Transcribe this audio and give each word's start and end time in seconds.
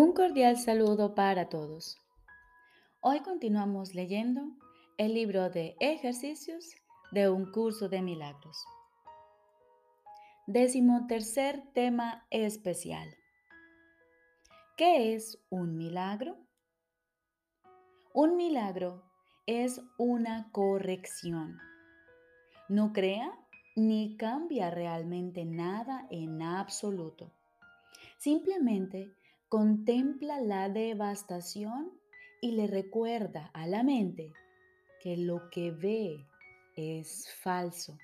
Un 0.00 0.12
cordial 0.12 0.56
saludo 0.56 1.16
para 1.16 1.48
todos. 1.48 1.96
Hoy 3.00 3.18
continuamos 3.18 3.96
leyendo 3.96 4.42
el 4.96 5.12
libro 5.12 5.50
de 5.50 5.74
ejercicios 5.80 6.76
de 7.10 7.28
un 7.28 7.50
curso 7.50 7.88
de 7.88 8.00
milagros. 8.00 8.64
Décimo 10.46 11.08
tercer 11.08 11.64
tema 11.74 12.24
especial. 12.30 13.08
¿Qué 14.76 15.16
es 15.16 15.44
un 15.50 15.76
milagro? 15.76 16.36
Un 18.14 18.36
milagro 18.36 19.02
es 19.46 19.80
una 19.98 20.52
corrección. 20.52 21.58
No 22.68 22.92
crea 22.92 23.36
ni 23.74 24.16
cambia 24.16 24.70
realmente 24.70 25.44
nada 25.44 26.06
en 26.08 26.40
absoluto. 26.40 27.32
Simplemente 28.18 29.17
contempla 29.48 30.40
la 30.40 30.68
devastación 30.68 31.90
y 32.40 32.52
le 32.52 32.66
recuerda 32.66 33.50
a 33.54 33.66
la 33.66 33.82
mente 33.82 34.32
que 35.00 35.16
lo 35.16 35.48
que 35.50 35.70
ve 35.70 36.26
es 36.76 37.28
falso. 37.40 37.96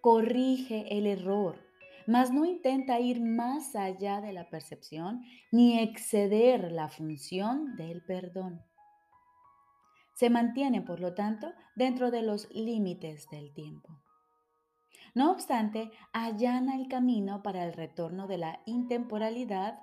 Corrige 0.00 0.98
el 0.98 1.06
error, 1.06 1.60
mas 2.06 2.32
no 2.32 2.44
intenta 2.44 2.98
ir 3.00 3.20
más 3.20 3.76
allá 3.76 4.20
de 4.20 4.32
la 4.32 4.50
percepción 4.50 5.22
ni 5.52 5.78
exceder 5.78 6.72
la 6.72 6.88
función 6.88 7.76
del 7.76 8.02
perdón. 8.02 8.60
Se 10.14 10.30
mantiene, 10.30 10.82
por 10.82 11.00
lo 11.00 11.14
tanto, 11.14 11.52
dentro 11.74 12.10
de 12.10 12.22
los 12.22 12.50
límites 12.50 13.28
del 13.30 13.52
tiempo. 13.52 14.00
No 15.14 15.30
obstante, 15.30 15.92
allana 16.12 16.76
el 16.76 16.88
camino 16.88 17.42
para 17.42 17.64
el 17.64 17.72
retorno 17.72 18.26
de 18.26 18.38
la 18.38 18.60
intemporalidad 18.66 19.78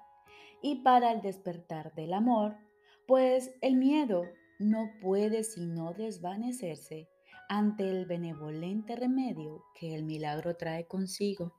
y 0.61 0.75
para 0.83 1.11
el 1.11 1.21
despertar 1.21 1.93
del 1.95 2.13
amor, 2.13 2.55
pues 3.07 3.51
el 3.61 3.75
miedo 3.75 4.23
no 4.59 4.91
puede 5.01 5.43
sino 5.43 5.93
desvanecerse 5.93 7.09
ante 7.49 7.89
el 7.89 8.05
benevolente 8.05 8.95
remedio 8.95 9.65
que 9.75 9.93
el 9.95 10.03
milagro 10.03 10.55
trae 10.55 10.87
consigo. 10.87 11.53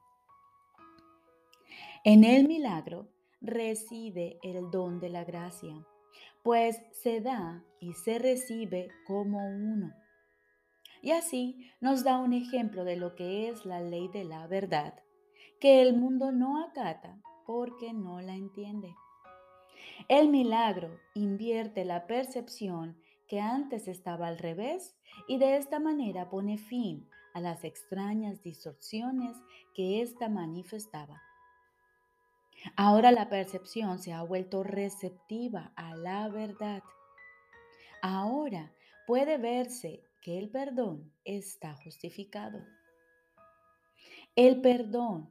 En 2.04 2.24
el 2.24 2.48
milagro 2.48 3.08
reside 3.40 4.38
el 4.42 4.70
don 4.70 5.00
de 5.00 5.10
la 5.10 5.24
gracia, 5.24 5.74
pues 6.42 6.80
se 6.92 7.20
da 7.20 7.64
y 7.80 7.92
se 7.92 8.18
recibe 8.18 8.88
como 9.06 9.46
uno. 9.46 9.92
Y 11.02 11.10
así 11.10 11.70
nos 11.80 12.04
da 12.04 12.18
un 12.18 12.32
ejemplo 12.32 12.84
de 12.84 12.96
lo 12.96 13.14
que 13.16 13.48
es 13.48 13.66
la 13.66 13.80
ley 13.80 14.08
de 14.08 14.24
la 14.24 14.46
verdad, 14.46 14.94
que 15.60 15.82
el 15.82 15.96
mundo 15.96 16.32
no 16.32 16.64
acata 16.64 17.20
porque 17.52 17.92
no 17.92 18.22
la 18.22 18.34
entiende. 18.34 18.96
El 20.08 20.30
milagro 20.30 20.98
invierte 21.12 21.84
la 21.84 22.06
percepción 22.06 22.96
que 23.28 23.42
antes 23.42 23.88
estaba 23.88 24.28
al 24.28 24.38
revés 24.38 24.96
y 25.28 25.36
de 25.36 25.58
esta 25.58 25.78
manera 25.78 26.30
pone 26.30 26.56
fin 26.56 27.06
a 27.34 27.40
las 27.40 27.62
extrañas 27.64 28.42
distorsiones 28.42 29.36
que 29.74 30.00
ésta 30.00 30.30
manifestaba. 30.30 31.20
Ahora 32.74 33.12
la 33.12 33.28
percepción 33.28 33.98
se 33.98 34.14
ha 34.14 34.22
vuelto 34.22 34.62
receptiva 34.62 35.74
a 35.76 35.94
la 35.94 36.30
verdad. 36.30 36.82
Ahora 38.00 38.72
puede 39.06 39.36
verse 39.36 40.02
que 40.22 40.38
el 40.38 40.48
perdón 40.48 41.12
está 41.26 41.74
justificado. 41.74 42.64
El 44.36 44.62
perdón 44.62 45.30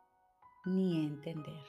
ni 0.65 1.05
entender. 1.05 1.63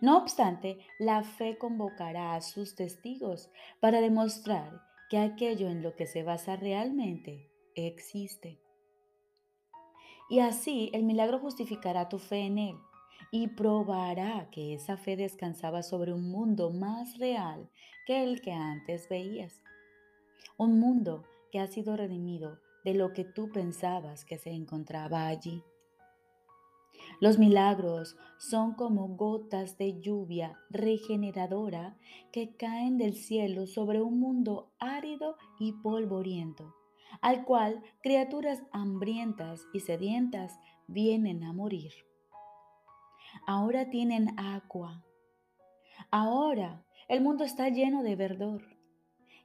No 0.00 0.18
obstante, 0.18 0.78
la 0.98 1.22
fe 1.22 1.58
convocará 1.58 2.34
a 2.34 2.40
sus 2.40 2.74
testigos 2.74 3.50
para 3.80 4.00
demostrar 4.00 4.82
que 5.08 5.18
aquello 5.18 5.68
en 5.68 5.82
lo 5.82 5.96
que 5.96 6.06
se 6.06 6.22
basa 6.22 6.56
realmente 6.56 7.50
existe. 7.74 8.60
Y 10.28 10.40
así 10.40 10.90
el 10.92 11.04
milagro 11.04 11.38
justificará 11.38 12.08
tu 12.08 12.18
fe 12.18 12.40
en 12.40 12.58
él 12.58 12.76
y 13.30 13.48
probará 13.48 14.48
que 14.50 14.74
esa 14.74 14.96
fe 14.96 15.16
descansaba 15.16 15.82
sobre 15.82 16.12
un 16.12 16.30
mundo 16.30 16.70
más 16.70 17.18
real 17.18 17.70
que 18.06 18.22
el 18.22 18.40
que 18.40 18.52
antes 18.52 19.08
veías. 19.08 19.62
Un 20.56 20.78
mundo 20.78 21.24
que 21.50 21.60
ha 21.60 21.66
sido 21.66 21.96
redimido 21.96 22.58
de 22.84 22.94
lo 22.94 23.12
que 23.12 23.24
tú 23.24 23.50
pensabas 23.50 24.24
que 24.24 24.38
se 24.38 24.50
encontraba 24.50 25.26
allí. 25.26 25.62
Los 27.20 27.36
milagros 27.38 28.16
son 28.38 28.74
como 28.74 29.08
gotas 29.08 29.76
de 29.76 30.00
lluvia 30.00 30.56
regeneradora 30.70 31.96
que 32.32 32.54
caen 32.54 32.96
del 32.96 33.14
cielo 33.14 33.66
sobre 33.66 34.00
un 34.00 34.20
mundo 34.20 34.72
árido 34.78 35.36
y 35.58 35.72
polvoriento, 35.72 36.76
al 37.20 37.44
cual 37.44 37.82
criaturas 38.02 38.62
hambrientas 38.70 39.66
y 39.72 39.80
sedientas 39.80 40.60
vienen 40.86 41.42
a 41.42 41.52
morir. 41.52 41.92
Ahora 43.48 43.90
tienen 43.90 44.38
agua. 44.38 45.04
Ahora 46.12 46.84
el 47.08 47.20
mundo 47.20 47.42
está 47.42 47.68
lleno 47.68 48.04
de 48.04 48.14
verdor 48.14 48.62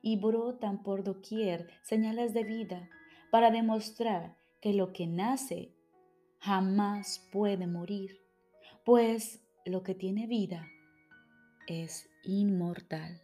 y 0.03 0.17
brotan 0.17 0.83
por 0.83 1.03
doquier 1.03 1.69
señales 1.81 2.35
de 2.35 2.43
vida 2.43 2.89
para 3.31 3.49
demostrar 3.49 4.37
que 4.61 4.73
lo 4.73 4.93
que 4.93 5.07
nace 5.07 5.73
jamás 6.43 7.25
puede 7.31 7.67
morir, 7.67 8.21
pues 8.83 9.41
lo 9.65 9.81
que 9.81 9.95
tiene 9.95 10.27
vida 10.27 10.67
es 11.67 12.09
inmortal. 12.25 13.21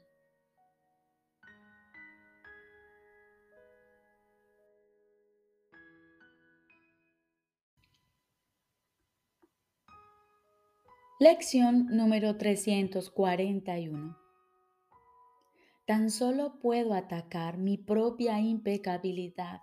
Lección 11.20 11.88
número 11.88 12.38
341. 12.38 14.18
Tan 15.86 16.10
solo 16.10 16.58
puedo 16.62 16.94
atacar 16.94 17.58
mi 17.58 17.78
propia 17.78 18.40
impecabilidad 18.40 19.60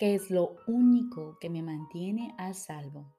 que 0.00 0.14
es 0.14 0.30
lo 0.30 0.56
único 0.66 1.38
que 1.40 1.50
me 1.50 1.62
mantiene 1.62 2.34
a 2.38 2.54
salvo. 2.54 3.14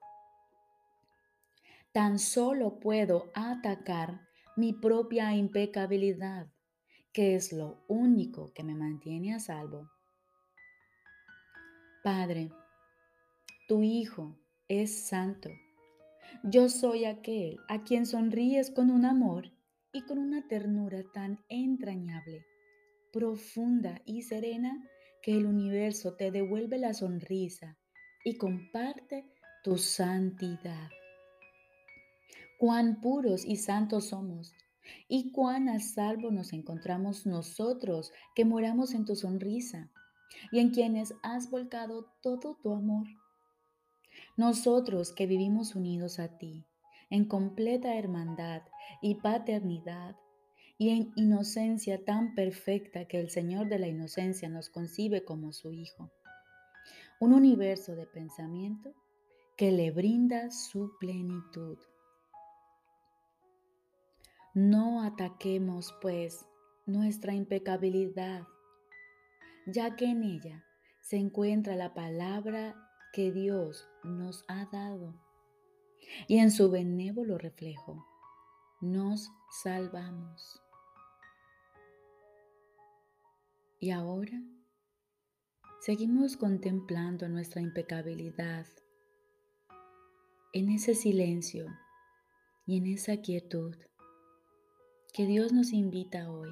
Tan 1.92 2.18
solo 2.18 2.80
puedo 2.80 3.30
atacar 3.34 4.26
mi 4.56 4.72
propia 4.72 5.32
impecabilidad, 5.36 6.48
que 7.12 7.36
es 7.36 7.52
lo 7.52 7.84
único 7.86 8.52
que 8.52 8.64
me 8.64 8.74
mantiene 8.74 9.32
a 9.32 9.38
salvo. 9.38 9.92
Padre, 12.02 12.50
tu 13.68 13.84
Hijo 13.84 14.36
es 14.66 15.06
santo. 15.06 15.50
Yo 16.42 16.68
soy 16.68 17.04
aquel 17.04 17.60
a 17.68 17.84
quien 17.84 18.06
sonríes 18.06 18.72
con 18.72 18.90
un 18.90 19.04
amor 19.04 19.52
y 19.92 20.02
con 20.02 20.18
una 20.18 20.48
ternura 20.48 21.04
tan 21.14 21.38
entrañable, 21.48 22.44
profunda 23.12 24.02
y 24.04 24.22
serena 24.22 24.82
que 25.22 25.36
el 25.36 25.46
universo 25.46 26.14
te 26.14 26.30
devuelve 26.30 26.78
la 26.78 26.94
sonrisa 26.94 27.78
y 28.24 28.36
comparte 28.36 29.24
tu 29.62 29.78
santidad. 29.78 30.90
Cuán 32.58 33.00
puros 33.00 33.44
y 33.44 33.56
santos 33.56 34.08
somos 34.08 34.54
Y 35.08 35.30
cuán 35.30 35.68
a 35.68 35.78
salvo 35.78 36.30
nos 36.32 36.52
encontramos 36.52 37.24
nosotros 37.24 38.12
que 38.34 38.44
moramos 38.44 38.94
en 38.94 39.04
tu 39.04 39.14
sonrisa 39.14 39.90
y 40.50 40.58
en 40.58 40.70
quienes 40.70 41.14
has 41.22 41.50
volcado 41.50 42.12
todo 42.20 42.58
tu 42.62 42.72
amor. 42.72 43.06
Nosotros 44.36 45.12
que 45.12 45.26
vivimos 45.26 45.76
unidos 45.76 46.18
a 46.18 46.36
ti, 46.36 46.66
en 47.10 47.26
completa 47.26 47.94
hermandad 47.94 48.62
y 49.00 49.16
paternidad, 49.16 50.16
y 50.78 50.90
en 50.90 51.12
inocencia 51.16 52.04
tan 52.04 52.34
perfecta 52.34 53.06
que 53.06 53.20
el 53.20 53.30
Señor 53.30 53.68
de 53.68 53.78
la 53.78 53.88
inocencia 53.88 54.48
nos 54.48 54.68
concibe 54.68 55.24
como 55.24 55.52
su 55.52 55.72
Hijo. 55.72 56.10
Un 57.20 57.32
universo 57.32 57.94
de 57.94 58.06
pensamiento 58.06 58.94
que 59.56 59.70
le 59.70 59.90
brinda 59.90 60.50
su 60.50 60.92
plenitud. 60.98 61.78
No 64.54 65.02
ataquemos, 65.02 65.94
pues, 66.02 66.44
nuestra 66.84 67.32
impecabilidad, 67.32 68.42
ya 69.66 69.94
que 69.94 70.06
en 70.06 70.24
ella 70.24 70.64
se 71.00 71.16
encuentra 71.16 71.76
la 71.76 71.94
palabra 71.94 72.74
que 73.12 73.30
Dios 73.30 73.88
nos 74.02 74.44
ha 74.48 74.66
dado. 74.72 75.14
Y 76.26 76.38
en 76.38 76.50
su 76.50 76.70
benévolo 76.70 77.38
reflejo 77.38 78.04
nos 78.82 79.30
salvamos. 79.48 80.60
Y 83.78 83.90
ahora 83.92 84.42
seguimos 85.80 86.36
contemplando 86.36 87.28
nuestra 87.28 87.62
impecabilidad 87.62 88.66
en 90.52 90.68
ese 90.70 90.96
silencio 90.96 91.66
y 92.66 92.78
en 92.78 92.86
esa 92.88 93.18
quietud 93.18 93.76
que 95.12 95.26
Dios 95.26 95.52
nos 95.52 95.72
invita 95.72 96.28
hoy 96.28 96.50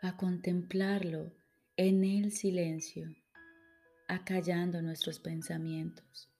a 0.00 0.16
contemplarlo 0.16 1.34
en 1.76 2.02
el 2.02 2.32
silencio, 2.32 3.14
acallando 4.08 4.80
nuestros 4.80 5.20
pensamientos. 5.20 6.30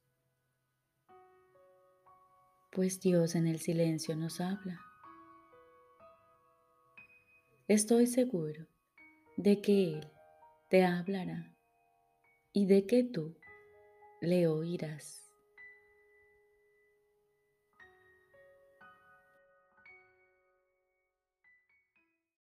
Pues 2.79 3.01
Dios 3.01 3.35
en 3.35 3.49
el 3.49 3.59
silencio 3.59 4.15
nos 4.15 4.41
habla. 4.41 4.81
Estoy 7.67 8.07
seguro 8.07 8.69
de 9.37 9.61
que 9.61 9.95
Él 9.95 10.09
te 10.69 10.85
hablará 10.85 11.53
y 12.53 12.67
de 12.67 12.87
que 12.87 13.03
tú 13.03 13.35
le 14.21 14.47
oirás. 14.47 15.28